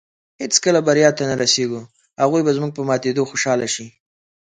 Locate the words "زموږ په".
2.57-2.81